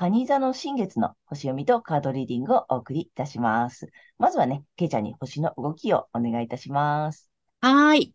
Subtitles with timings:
[0.00, 3.88] 蟹座の新月の星読みとカードリーディングをお送りいたします。
[4.16, 7.28] まずはね、ケイちゃんに星の動きをお願いいたします。
[7.60, 8.14] はい。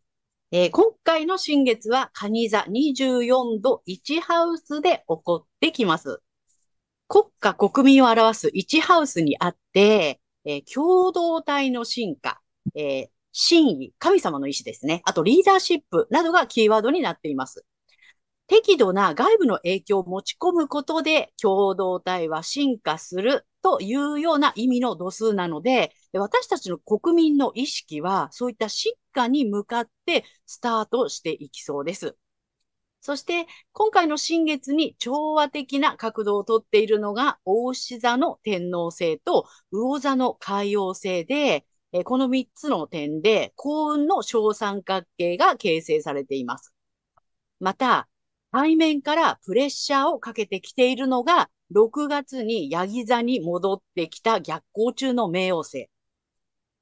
[0.52, 6.22] えー、今回の新月は、蟹座24度1ハウスで起こってきます。
[7.10, 12.40] 国家国民を表す1ハウスにあって、えー、共同体の進化、
[12.76, 15.02] えー、真意、神様の意志ですね。
[15.04, 17.66] あとリーダーシップなどがキーワードになっています。
[18.48, 32.16] 適度な外部の影響を持ち込むことで共同体は進化するというような意味の度数なので、私たちの国民の意識はそういった進化に向かってスタートしていきそうです。
[33.00, 41.66] そして、今回の新月に調和的な角度をとっているのが、大牛座の天皇星と魚座の海王星で、
[42.06, 46.74] この3つの点で幸運の小三角形が形成されています。
[47.60, 48.08] また、
[48.54, 55.90] 背面からプレッシャーをかけてきているのが、6月にヤギ座に戻ってきた逆行中の冥王星。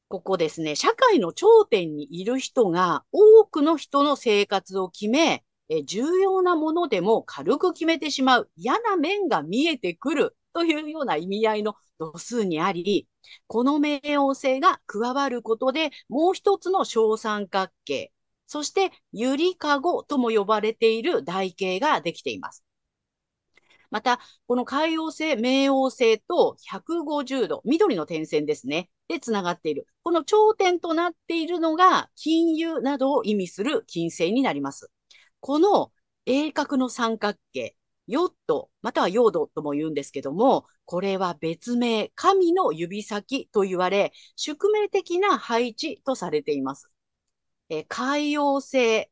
[0.10, 13.08] ここですね、社会の頂点にいる人が多くの人の生活を決め、え重要なものでも軽く決めてしまう嫌な面が見えてくるというような意味合いの度数にあり、
[13.48, 18.12] この冥王星が加わることで、もう一つの小三角形、
[18.52, 22.66] そしてゆりかごとも呼ばれている台形ができています。
[23.90, 28.90] また、この海王星、冥王星と150度、緑の点線ですね。
[29.08, 29.88] で、つながっている。
[30.04, 34.92] この頂点となっているのが、金融などを意味する金星になります。
[35.40, 35.94] この
[36.26, 46.91] 鋭角の三角形、ヨット、またはヨードとも言うんですけども、これは別名、神の指先と言われ、宿命的な配置とされています。
[47.72, 49.10] え海洋性、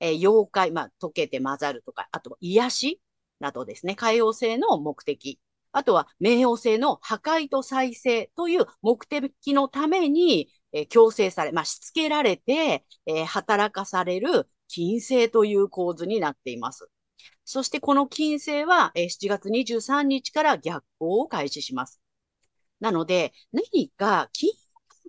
[0.00, 3.00] え妖怪、まあ、溶けて混ざるとか、あと癒し
[3.40, 5.40] などですね、海洋性の目的。
[5.72, 16.88] あとは、冥王星の破壊と再生という目的のために、えー、強制され、まあ、しつけられて、えー、働かされる金星という構図になっています。
[17.44, 22.00] そしてこの金星は、え、7月23日から逆行を開始します。
[22.80, 24.50] なので、何か金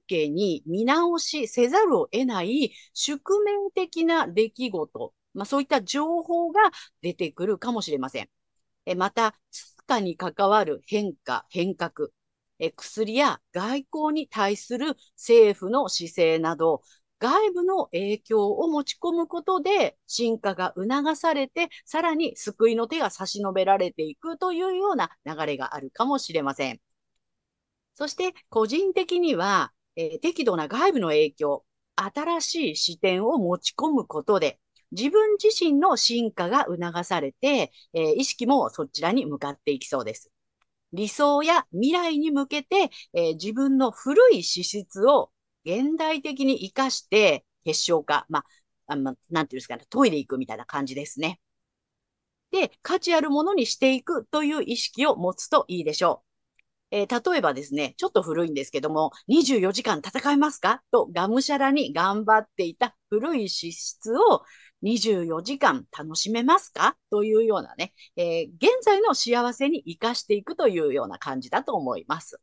[0.07, 6.61] 関係に見直しせざるを得ない宿命的な出来事、まあ、そういった情報が
[7.01, 8.29] 出てくるかもしれません。
[8.85, 12.09] えまた、通貨に関わる変化、変革、
[12.59, 16.81] え薬や外交に対する政府の姿勢など、
[17.19, 26.79] 外部の影響を持ち込むことで進化が促されて、さらに救いの手が差し伸べられていくというような流れがあるかもしれません。
[27.95, 31.65] そして個人的には、え、適度な外部の影響、
[31.95, 34.59] 新しい視点を持ち込むことで、
[34.91, 40.31] 自分自身の進化が促されて、えー、意識もそちらに向かっていきそうです。
[40.93, 45.31] 理想や未来に向けて、えー、自分の古い資質を
[45.65, 48.45] 現代的に活かして結晶化、まあ、
[48.93, 51.41] あなんていうんですかね、トイレ行くみたいな感じですね。
[52.51, 56.26] で、価値あるものにしていくという意識を持つといいでしょう。
[56.91, 60.81] えー、例えばですね、ちょっと古いんですけども、24時間戦えますか？
[60.91, 64.43] とがむしゃらに頑張っていた古い資質を
[64.83, 66.95] 24時間楽しめますか？
[67.09, 72.39] というようなね、えー、現在の幸せに活かしていくというような感じだと思います。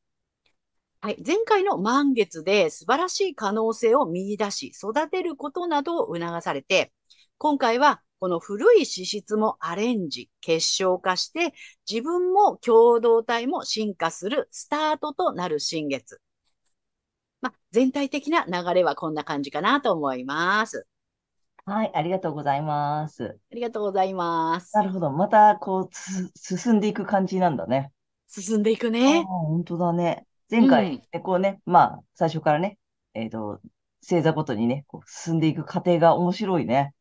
[1.00, 6.92] はい、前回の満月で素晴らしい可能性を見出し、育てることなどを促されて、
[7.36, 11.52] 今回はこの古い資質もアレンジ、結晶化して、
[11.86, 16.22] 自分も共同体も進化するスタートとなる新月。
[17.42, 20.86] まあ、全体的な流れはこんな感じかなと思います。
[21.66, 23.36] はい、ありがとうございます。
[23.52, 24.74] ありがとうございます。
[24.74, 25.10] なるほど。
[25.10, 25.94] また、こう、
[26.34, 27.92] 進んでいく感じなんだね。
[28.26, 29.18] 進んでいくね。
[29.18, 30.26] あ本当だね。
[30.50, 32.78] 前回、うんえこうね、まあ、最初からね、
[33.12, 33.60] えっと、
[34.00, 36.94] 星座ごとにね、こう進んでいく過程が面白いね。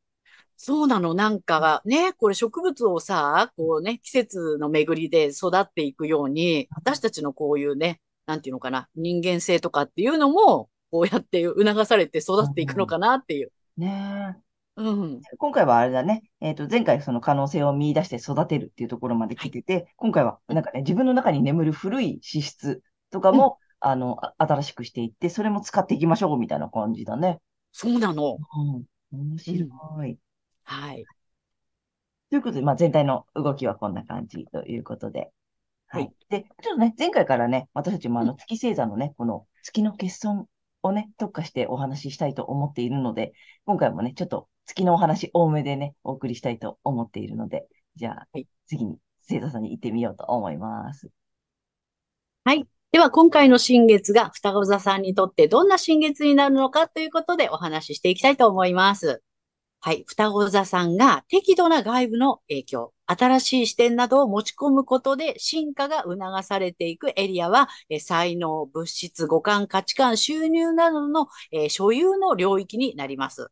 [0.57, 1.13] そうなの。
[1.13, 13.51] なんかね、これ植物をさ、こうね、季節の巡りで育っていくように、私たちのこういうね、なんていうのかな、人間性とかっていうのも、こうやって促されて育っていくのかなっていう。
[13.77, 14.37] ね
[14.75, 15.21] うん。
[15.31, 27.39] え今回はあれだね、えっと、前回その可能性を見出して育てるっていうところまで来てて、今回はなんかね、自分の中に眠る古い資質とかも、あの、あ新しくしていって、それも使っていきましょうみたいな感じだね。
[27.71, 28.37] そうなの。
[28.37, 28.83] うん。
[29.11, 29.67] 面白
[30.05, 30.17] い。
[30.63, 31.05] はい。
[32.29, 35.31] ということで、まあ、全体の動きはこんな感じということで。
[35.87, 36.09] ははいい。
[36.29, 40.47] で、ちょっとね、前回からね、私たちもあうの月星座のね、この月の欠損
[40.81, 43.33] をね、特化してお話ししたいと思っているので、
[43.65, 48.97] 今回もね、ちょっと月のお話多めでね、お送りしたいと思っているので、じゃあはい、次に
[49.29, 51.11] 星座さんに行ってみようと思います。
[52.45, 52.67] はい。
[52.91, 59.21] では、今回の新月が双子座さんにとってどんな新月になるのかということでお話ししていきたいと思います。
[59.85, 60.05] はい。
[60.07, 73.49] 双子座さんが適度な外部の影響、新しい視点などを持ち込むことで進化が促されていくエリアは、え才能、物質、五感、価値観、収入などの、え所有の領域になります。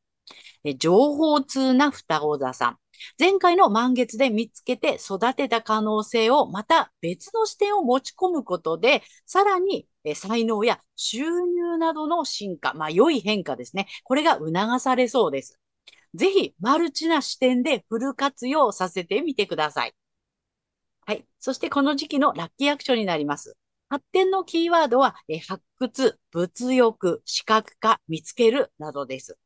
[0.64, 2.78] え情報通な双子座さん。
[3.20, 13.88] 前回の満月で見つけて育てた可能性をまた別の視点を持ち込むことで、さらにえ才能や収入などの進化、まあ良い変化ですね。
[14.06, 15.61] これが促されそうです。
[16.14, 19.94] ぜひマルチな視点でフル活用させてみてください。
[21.06, 21.26] はい。
[21.40, 23.58] そしてこの時期のラッキーアクションになります。
[23.90, 29.38] 発展のキーワードは、え発掘、物欲、視覚化、見つけるなどです。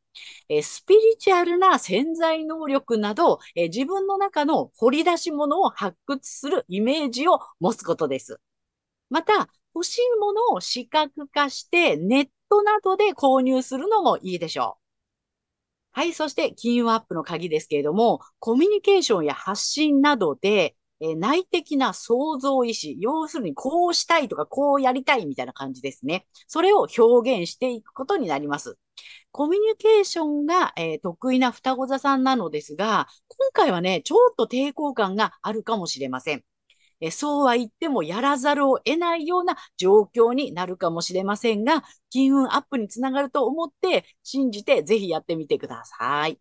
[0.49, 8.39] えスピリチュアルな潜在能力など、え自分の中の掘り出し物を発掘するイメージを持つことです。
[9.09, 14.84] また、欲しいものを視覚化してネットなどで購入するのもいいでしょう。
[15.95, 16.11] はい。
[16.11, 26.27] そして、金運アップの鍵ですけれども、コミュニケーションや発信などで、え内的な創造意志、要するにこうしたいとかこうやりたいみたいな感じですね。
[26.47, 28.77] それを表現していくことになります。
[29.31, 36.43] コミュニケーションが、えー得意な双子座さんなのですが、今回はね、ちょっと抵抗感があるかもしれません。
[37.01, 46.39] えそうは言ってもやらざるを得ないような状況になるかもしれませんが、金運アップにつながると思って、信じてぜひやってみてください。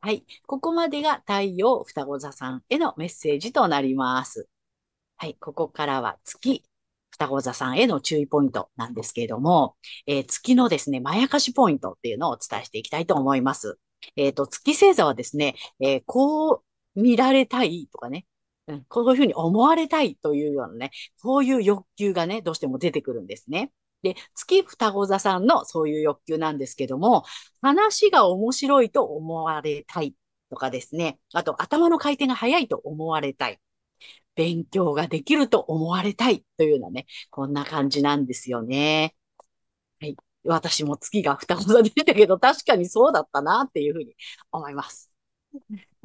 [0.00, 0.24] はい。
[0.46, 4.48] ここまでが太陽双子座さんへのメッセージとなります。
[5.16, 5.36] はい。
[5.40, 6.64] ここからは月
[7.12, 9.76] 双子座さんへの注意ポイントなんですけれども、
[10.06, 13.78] えー月のですね、まやかしポイントっていうのをお伝えしていきたいと思います。
[14.16, 16.62] えっ、と、月星座はですね、えーこ
[16.96, 18.26] う見られたいとかね、
[18.68, 20.90] うん、こういうふうに思われたいというようなね、
[21.22, 23.72] こういう欲求がね、どうしても出てくるんですね。
[24.02, 27.24] で、月双子座さんのそういう欲求なんですけども、
[27.62, 30.14] 話が面白いと思われたい
[30.50, 33.58] とかですね、あと頭の回転が速いと思われたい。
[34.36, 39.16] 勉強ができると思われたいというようなね、こんな感じなんですよね。
[40.00, 40.16] はい。
[40.44, 44.14] 私も月が双子座でしたけど、確かにそうだったなっていうふうに
[44.52, 45.10] 思います。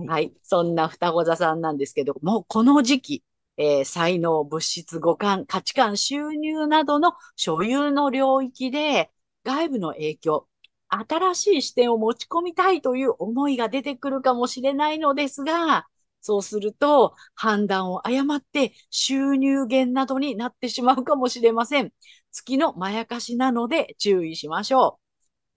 [0.07, 0.33] はい。
[0.43, 3.23] そんな双子座さんなんですけど、もうこの時期、
[3.57, 9.11] えー才能、物質、五感、価値観、収入などの所有の領域で
[9.45, 10.47] 外部の影響、
[10.89, 15.87] 新しい視点を持ち込みたいという思いが出てくるかもしれないのですが、
[16.21, 21.93] そうすると判断を誤って収入源などになってしまうかもしれません。
[22.31, 24.99] 月のまやかしなので注意しましょ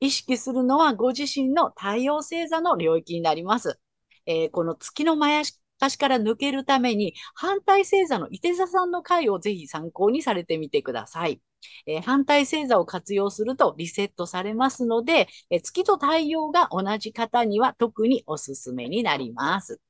[0.02, 0.06] う。
[0.06, 3.80] 意識するのはご自身の太陽星座の領域になります。
[4.26, 5.42] えーこの月のまや
[5.78, 11.40] かしから抜けるために反対星座の伊手座さんの回をぜひ参考にされてみてください。
[11.87, 19.80] えー反対星座を活用するとリセットされますので、えー月と太陽が同じ方には特におすすめになります。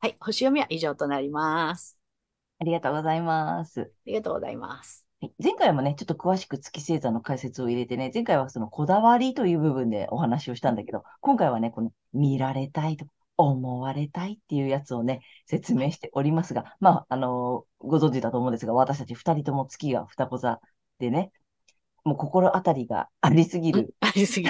[0.00, 1.98] はい、星読みは以上となります。
[2.60, 3.92] ありがとうございます。
[4.06, 5.06] ありがとうございます。
[5.20, 13.06] はい前回もね、ちょっと詳しく月星座の解説を入れてね、前回はそのこだわりという部分でお話をしたんだけど、今回はね、この見られたいと
[13.38, 20.60] 思われたいっていうやつをね、説明しておりますが、まあ、あのご存知だと思うんですが、私たち二人とも月が双子座
[20.98, 21.30] でね、
[22.04, 24.48] もう心当たりがありすぎるありすぎ。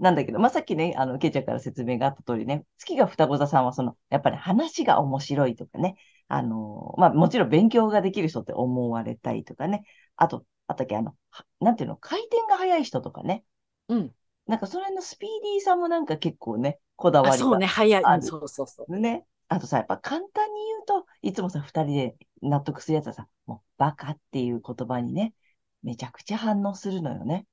[0.00, 5.96] なんだけど、まあ、さっきね、あの、ケイちゃんから説明があった通りね、月が双子座さんはその、やっぱり話が面白いとかね、
[6.28, 9.84] あの、まあ、もちろん勉強ができる人って思われたいとかね、
[10.16, 13.44] あと、あったっけ、あの、はなんていうの、回転が速い人とかね、
[13.88, 14.14] うん。
[14.46, 18.10] なんかそれのスピーディーさもなんか結構ね、こだわあ、りがそうね、早い。
[18.22, 19.00] そうそうそう。
[19.00, 19.26] ね。
[19.48, 25.34] あとさ、やっぱ簡単に言うと、いつもさ、二人で納得するやつはさ、もうバカっていう言葉にね、
[25.82, 27.46] めちゃくちゃ反応するのよね。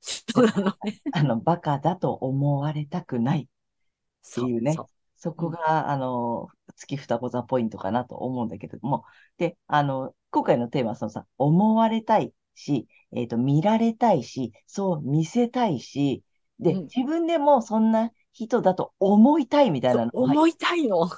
[0.00, 1.02] そうなのね。
[1.10, 3.46] あの、バカだと思われたくないっ
[4.32, 4.76] ていうね。
[4.76, 9.04] そそこが、あの、月双子座ポイントかなと思うんだけれども。
[9.38, 16.24] で、あの、今回のテーマはそのさ、思われたいし、えっと、見られたいし、そう見せたいし、
[16.60, 21.08] で、うん自分でもそんな人だと思いたいみたいなの思いたいの。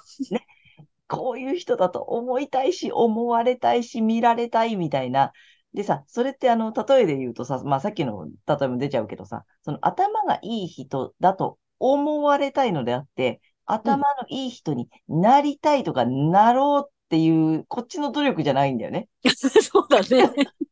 [1.09, 5.33] こういう人だと思いたいし、思われたいし、見られたいみたいな。
[5.75, 19.09] でさ、それってあの、例えで言うとさ、まあさっきの例えも出ちゃうけどさ、その頭がいい人だと思われたいのであって、頭のいい人になりたいとかなろうっていう、こっちの努力じゃないんだよね。
[19.29, 20.33] そうだね。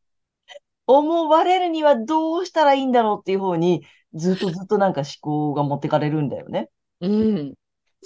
[0.87, 6.69] 思われるにはどうしたらいいんだろうっていう方に、ずっとずっとなんか思考が持ってかれるんだよね。
[7.01, 7.53] うん。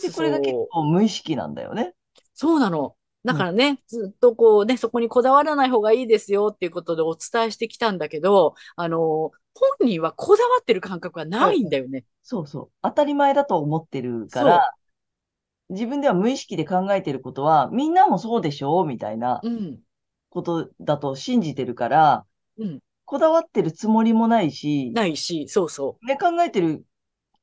[0.02, 1.94] で、これが結構無意識なんだよね。
[2.34, 2.96] そうなの。
[3.24, 12.06] だからね、ずっとこうね、そこにこだわらない方がいいですよっていうことでお伝えしてきたんだけど、あの、本人はこだわってる感覚はないんだよね。
[12.24, 12.72] そうそう。
[12.82, 14.76] 当たり前だと思ってるから、
[15.70, 19.84] 自分では無意識で考えてることは、みんなもそうでしょみたいなうん。
[20.30, 22.26] ことだと信じてるから、
[22.58, 22.80] うん。
[23.14, 26.84] こだわってるつもりもないし、ないし、そうそね、考えてる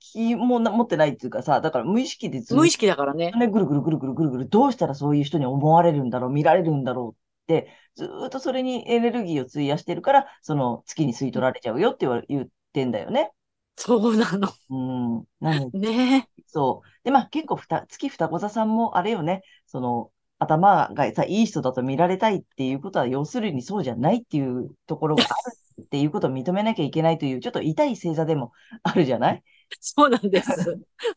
[0.00, 2.56] 気もな持ってないっていうかさ、だから無意識でずう。
[2.56, 3.30] っと無意識だからね。
[3.30, 13.30] ね、ぐるぐるぐるぐるぐるぐる、どうしたらそういう人に思われるんだろう、見られるんだろうって、ずーっとそれにエネルギーを費やしてるから、その月に吸い取られちゃうよって言ってんだよね。
[13.76, 14.48] そうなの。
[14.70, 14.76] う
[15.20, 15.24] ん。
[15.40, 17.04] なのでねそう。
[17.04, 20.10] で、まあ結構ふた、月双子座さんもあれよね、その、
[20.40, 29.42] 頭がさ、いい人だと見られたいっていうことは、要するにそうじゃないっていうところがあるっていうことを認めなきゃいけないという、ちょっと痛い星座でも あるじゃない？
[29.80, 30.50] そうなんです。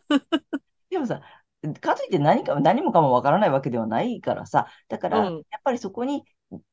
[0.89, 1.21] でもさ、
[1.81, 6.23] かといって何か、何もかもわからないわけではないからさ、だから、うんやっぱりそこに、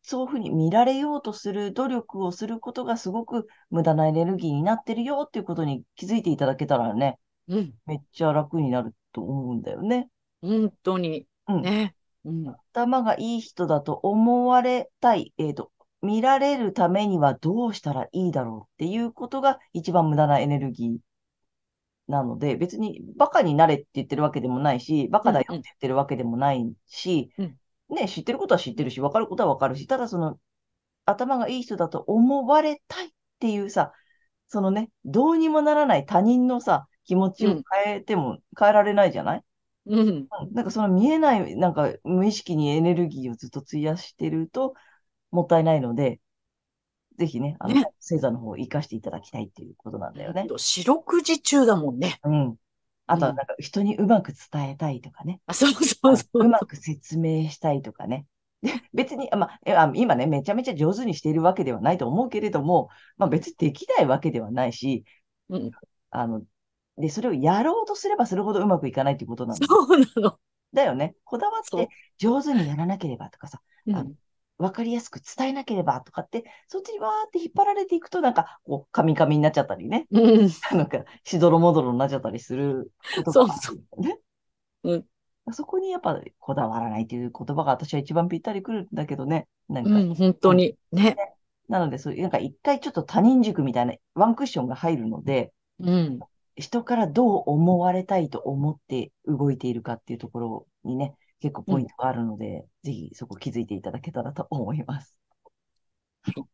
[0.03, 7.19] そういうふうに見られようとする努力をすることがすごく無駄なエネルギーになってるよっていうことに気づいていただけたらね、
[7.49, 7.75] うん。
[7.87, 10.09] めっちゃ楽になると思うんだよね。
[10.43, 11.27] 本当に。
[11.49, 11.63] うん。
[11.63, 11.95] ね。
[12.25, 12.49] うん。
[12.49, 20.99] 頭がいい人だと思われたい、えっと、見られるためにはどうしたらいいだろうっていうことが一番無駄なエネルギー。
[22.11, 27.57] なので、別にバカになれって言ってるわけでもないし、バカだよって言ってるわけでもないし、うん
[27.91, 30.39] ね、知ってることは知ってるし、わかることはわかるし、ただその、
[31.05, 33.93] 頭がいい人だと思われたいっていうさ、
[34.49, 39.43] そのね、どうにもならない他人のさ、気持ちをうん変えても変えられないじゃない？
[39.87, 40.09] うん。
[40.09, 40.29] うん。
[40.53, 44.75] なんかその見えない、なんか無意識にエネルギーをずっと費やしてると
[45.31, 46.21] もったいないので、
[47.19, 50.47] ぜひね、あの、ね星座の方を活かしていただきたいっていうことなんだよね。
[50.57, 52.19] 四六時中だもんね。
[52.25, 52.57] うん。
[53.07, 55.41] あとはなんか人にうまく伝えたいとかね。
[55.47, 56.49] あ、そうそうそうう。
[56.49, 58.27] まく説明したいとかね。
[58.63, 65.05] で 別に、あまあ、今ね、めちゃめちゃ上手にしているわけではないと思うけれども、まあ別にできないわけではないし、
[65.49, 65.71] うん。
[66.11, 66.43] あの、
[66.97, 70.39] で、それをやろうとすればするほどうまくいかないっていうことなんだそうなの。
[70.73, 71.15] だよね。
[71.25, 73.61] こだわって上手にやらなければとかさ、
[73.93, 74.15] あうん。
[74.61, 80.07] わかりやすく伝えなければとかって、そっちにわーって引っ張られていくと、なんか、こう、カミカミになっちゃったりね。
[80.11, 80.51] うん。
[80.73, 82.93] なんか、しどろもどろになっちゃったりする
[83.25, 84.19] ことがあるよね。
[84.85, 85.05] うん
[85.53, 89.49] そこにやっぱ、こだわらないという言葉が私は一番ぴったりくるんだけどね。
[89.69, 90.77] なんか、うん、本当に。
[90.93, 91.17] ね。
[91.69, 96.21] なので、そういう、なんか一回ちょっと他人軸みたいなワンクッションが入るので、うん。
[96.57, 105.17] 人からどう思われたいと思って動いているかっていうところにね、結構ポイントがあるので、ぜひそこ気づいていただけたらと思います。
[106.23, 106.51] は い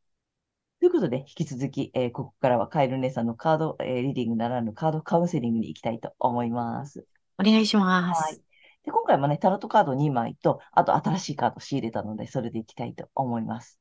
[0.80, 7.06] ということで、引き続き、えーここからはカエル姉さんのカード、えーリーディングならぬカードカウンセリングに行きたいと思います。
[7.38, 8.22] お願いします。
[8.22, 8.42] はい
[8.84, 13.80] で今回もね、タロットカード2枚と、あと新しいカード仕入れたので、それでいきたいと思います。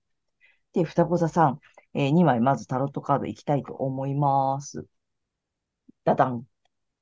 [0.74, 1.60] で、双子座さん、
[1.94, 4.88] え2枚まずタロットカードいきたいと思います。
[6.06, 6.48] ダダン。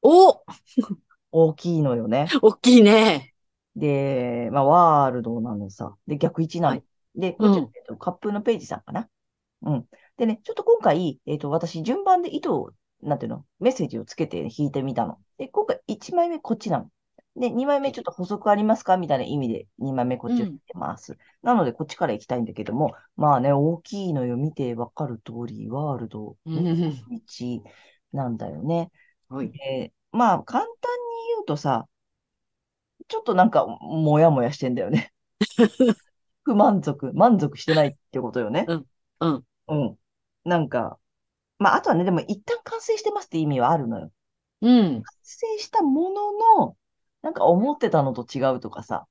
[0.01, 0.43] お
[1.31, 2.27] 大きいのよね。
[2.41, 3.32] 大きいね。
[3.75, 5.95] で、まあ、ワールドなのさ。
[6.07, 6.75] で、逆位置なの。
[6.75, 6.83] はい
[7.15, 9.07] で、こっち、うんえっと、カップのページさんかな。
[9.61, 9.85] うん。
[10.17, 12.71] でね、ちょっと今回、えっと、私、順番で糸を、
[13.03, 15.19] なんていうの、メッセージをつけて引いてみたの。
[15.37, 16.89] で、今回、1枚目こっちなの。
[17.35, 18.97] で、2枚目ちょっと補足ありますか？
[18.97, 21.19] みたいな意味で、2枚目こっちを引いてます。
[21.43, 24.35] なので、こっちから行きたいんだけども、まあね、大きいのよ。
[24.37, 26.95] 見てわかる通り、ワールド、うん。
[27.11, 27.61] 1
[28.11, 28.89] なんだよね。
[29.29, 29.51] はい。
[29.51, 30.75] で、まあ、簡単に
[31.35, 31.87] 言うとさ、
[33.07, 35.13] ちょっとなんか、もやもやしてんだよね。
[36.43, 38.65] 不満足、満足してないってことよね。
[38.67, 38.85] うん
[39.19, 39.43] うん。
[39.67, 39.97] うん。
[40.43, 40.99] なんか、
[41.57, 44.11] まあ、あとはね、でも一旦完成してますって意味はあるのよ。
[44.61, 45.01] うん。
[45.01, 46.77] 完成したものの、
[47.21, 49.07] なんか思ってたのと違うとかさ、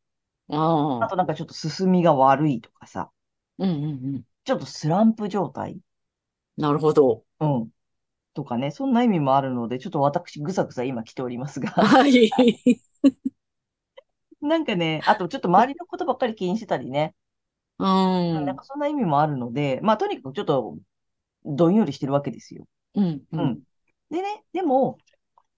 [0.50, 1.08] あああ。
[1.08, 3.10] となんかちょっと進みが悪いとかさ、
[3.58, 5.78] うんうんちょっとスランプ状態
[6.56, 7.22] なるほど。
[7.38, 7.70] うん。
[8.34, 11.70] とかね、そんな意味もあるので、ちょっと私ぐさぐさ今来ておりますが。
[11.70, 12.30] はい。
[14.42, 17.14] なんかね、あとちょっと周りのことばっかり気にしてたりね。
[17.78, 17.84] う
[18.30, 18.56] なんん。
[18.56, 20.78] かそんな意味もあるので、まあとにかくちょっと
[21.44, 22.66] どんよりしてるわけですよ。
[22.94, 23.24] うん。
[23.32, 23.62] ううんん。
[24.10, 24.98] でね、でも、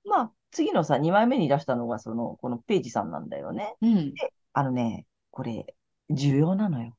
[0.06, 3.76] まあ次のさ、2枚目に出したのがその、このページさんなんだよね。
[3.80, 4.20] うん。
[4.54, 5.76] あのね、これ、
[6.10, 6.96] 重要なのよ。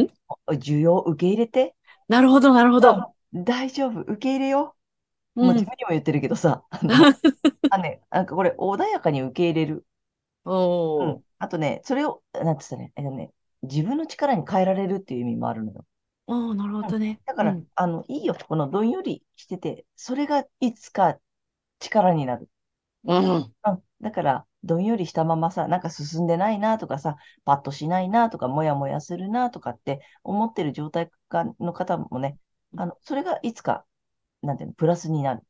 [0.00, 0.10] ん
[0.58, 1.74] 需要受け入れて。
[2.08, 2.94] なるほど、なるほど。
[2.96, 4.76] うん大丈夫、受け入れよ
[5.40, 5.40] う。
[5.42, 7.08] うんもう自分にも言ってるけどさ、あの
[7.70, 9.86] あのね、なんかこれ穏やかに受け入れる。
[10.98, 11.24] うおーん。
[11.38, 13.32] あとね、それを、なんて言ったらいいあのね、
[13.62, 15.86] 自分の力に変えられるっていう意味もあるのよ。
[16.26, 17.20] おー、なるほどね。
[17.26, 18.34] だから、うんあの、いいよ。
[18.34, 21.18] このどんよりしてて、それがいつか
[21.80, 22.50] 力になる。
[23.04, 23.54] うん。
[23.66, 23.82] うん。
[24.00, 32.38] だから、どんよりしたままさ、なんか進んでないなとかさ、パッとしないなとか、もやもやするなとかって思ってる状態かの方もね、
[32.76, 33.86] あの、それがいつか、
[34.42, 35.42] なんていうの、プラスになる。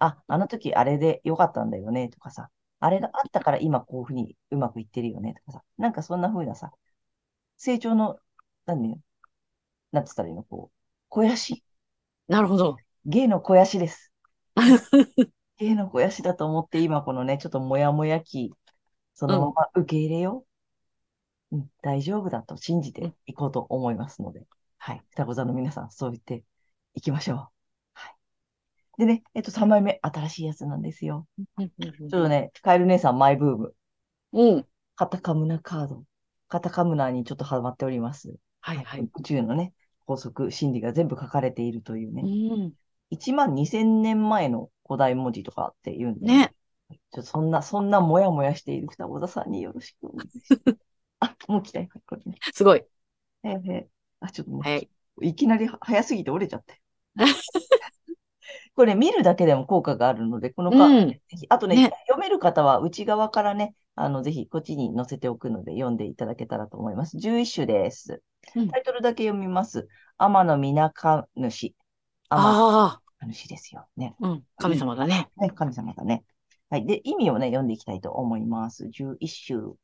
[0.00, 2.50] あ、あの時あれで良かったんだよねとかさ、
[2.80, 6.72] あれがあったから今こういうふうにうまくいってるよねとかさ、なんかそんな風なさ、
[7.56, 8.18] 成長の、
[8.66, 8.98] なんていうの、
[9.92, 10.74] なんつったらいいの、こう、
[11.10, 11.64] 肥やし。
[12.28, 12.76] なるほど。
[13.04, 14.12] 芸の肥やしです。
[15.58, 18.52] 芸の肥やしだと思って、今このね、ちょっともやもや期、
[19.14, 20.44] そのまま受け入れよ
[21.50, 21.56] う。
[21.56, 25.02] うん、大丈夫だと信じていこうと思いますので、はい。
[25.10, 26.44] 双子座の皆さん、そう言って
[26.94, 27.57] いきましょう。
[28.98, 29.06] はい。
[29.06, 31.26] でね、えっと、3枚目、新しいやつなんですよ。
[31.38, 33.74] うんちょっとね、カエル姉さん、マイブーム。
[34.32, 34.66] うん。
[34.96, 36.04] カタカムナカード。
[36.48, 38.34] カタカムナにちょっとハマっております。
[38.60, 39.08] はいはい。
[39.18, 39.72] 宇宙のね、
[40.06, 42.72] 法則、心理が全部書かれているといううね、ん。
[43.10, 46.54] 1万2000年前の古代文字とかって言うんで、ね。
[46.90, 50.78] ちょっとそんな、そんなもやもやしている双子座さんによろしくお願いします。
[51.20, 51.88] あ、もう来たよ。
[52.06, 52.36] これね。
[52.52, 52.84] すごい。
[53.44, 53.86] えーえー
[54.20, 54.88] あ、ちょっともう、はい。
[55.22, 56.80] いきなりは早すぎて折れちゃったよ。
[58.78, 61.08] これ見るだけでも効果があるので、このカードうん。
[61.10, 67.16] ぜひ、あとね、ね読める方は内側からね、あの、ぜひこっちに載せておくので読んでいただけたらと思います。
[67.16, 68.22] 11種です。
[68.54, 69.88] うんタイトルだけ読みます。
[70.16, 71.74] 天の皆神主。
[72.30, 73.00] 天の
[73.32, 73.88] 主ですよ。
[73.96, 74.14] ね。
[74.22, 74.28] あ。
[74.28, 74.44] うん。
[74.58, 75.28] 神様だね。
[75.38, 76.22] ね、神様だね。
[76.70, 76.86] はい。
[76.86, 78.86] で、意味をね、読んでいきたいと思います。
[78.86, 79.74] 11種。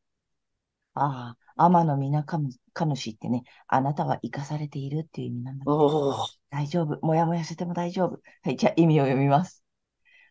[0.95, 5.65] ああ、天の皆神神主ってね、あなたは生かされているっていう意味なんだ。
[5.67, 6.27] おお。
[6.51, 6.99] 大丈夫。
[7.05, 8.21] もやもやしてても大丈夫。
[8.43, 8.57] はい。
[8.57, 9.63] じゃあ意味を読みます。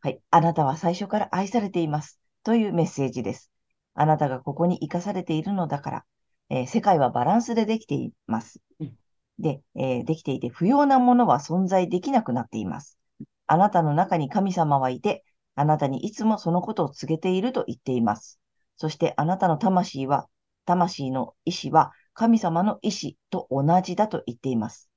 [0.01, 0.21] はい。
[0.31, 2.19] あなたは最初から愛されています。
[2.43, 3.51] というメッセージです。
[3.93, 6.05] あなたがここに生かされているのだから、
[6.49, 8.97] えー世界はバランスでできていますうん。
[9.39, 12.97] で、えーできていて不要なものは存在できなくなっています。
[13.47, 15.23] あなたの中に神様はいて、
[15.55, 18.39] あなたにいつもそのことを告げていると言っています。
[18.77, 20.27] そしてあなたの魂は、
[20.65, 24.89] 魂の意志は神様の意志と同じだと言っています。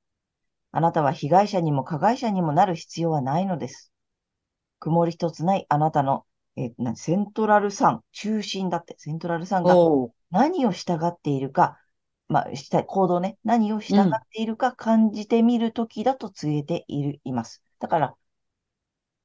[0.72, 3.92] あなたは被害者にも加害者にもなる必要はないのです。
[4.79, 6.26] 曇り一つないあなたの、
[6.57, 9.74] えセントラルサン、中心だって、セントラルサンが。
[10.31, 11.79] 何を従っているか、
[12.29, 17.62] まあ、したい行動ね、何を従っているか感じてみるときだと告げている、います。
[17.79, 18.14] だから、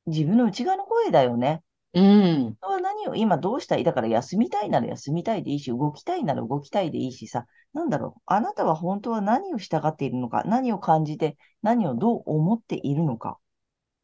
[0.06, 1.63] 自分の内側の声だよね。
[1.93, 2.43] うん。
[2.43, 3.84] 本当は何を今どうしたい？
[3.84, 8.21] だから休みたいなら休みたいでいいし、動きたいなら動きたいでいいしさ、なんだろう？
[8.25, 13.38] あなたは本当は何を従っているのか、何を感じて、何をどう思っているのか？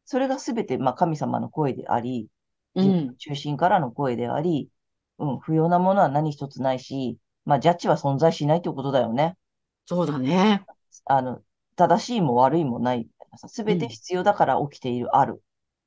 [0.04, 2.28] それがすべて、まあ、神様の声であり、
[2.74, 3.14] うん。
[3.18, 4.70] 中心からの声であり、
[5.18, 9.36] うん、不要なものは何一つないし、まあ、ジャッジは存在しないということだよね。
[9.84, 10.64] そうだね。
[11.04, 11.40] あの、
[11.76, 13.06] 正しいも悪いもない。
[13.48, 15.42] すべて必要だから起きている、ある。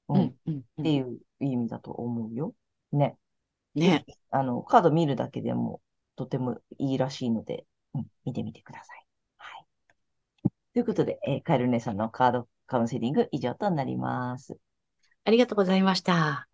[0.10, 0.36] う、うんん。
[0.48, 0.58] うん。
[0.58, 2.54] っていう意味だと思うよ。
[2.92, 3.18] ね。
[3.76, 4.06] ね。
[4.30, 5.82] あの、カード見るだけでも
[6.16, 9.06] とてもいいらしいので、うん、見てみてください。
[9.38, 9.66] はい。
[10.74, 14.58] ということで、えーカエル姉さんのカードカウンセリング以上となります。
[15.26, 16.48] ありがとうございました。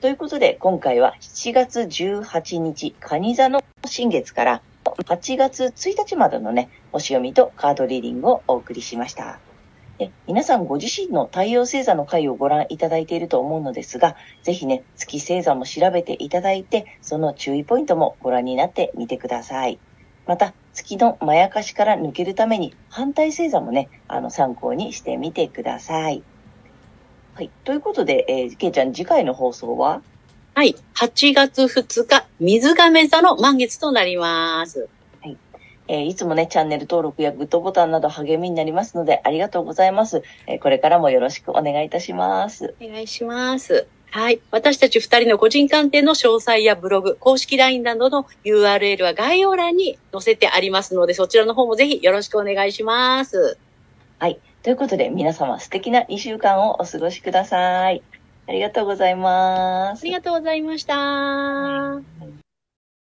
[0.00, 9.49] ということで、今回は7月18日、蟹座の新月から8月1日までのね、星読みとカードリーディングをお送りしました。
[10.26, 19.78] 皆さんご自身の太陽星座の回をご覧いただいていると思うのですが、ぜひね、月星座も調べていただいて、その注意ポイントもご覧になってみてください。
[20.26, 26.22] また、月のまやかしから抜けるために、反対星座もね、あの、参考にしてみてください。
[27.34, 27.50] はい。
[27.64, 30.02] ということで、えー、けいちゃん、次回の放送は？
[30.54, 30.76] はい。
[30.94, 34.88] 8月2日、水亀座の満月となります。
[35.92, 40.22] えーいつもね、チャンネル登録やグッドボタンなど励みになりますので、ありがとうございます。
[40.46, 42.76] えーこれからもよろしくお願いいたします。
[42.80, 43.88] お願いします。
[44.12, 44.40] はい。
[44.52, 53.58] 私たち二人の個人鑑定の詳細やブログ、公式 LINE などの URL は概要欄に載せてありますので、そちらの方もぜひよろしくお願いします。
[54.20, 54.38] はい。
[54.62, 58.02] ということで、皆様素敵な2週間をお過ごしください。
[58.46, 60.12] ありがとうございますあり。
[60.12, 62.49] がとうございました。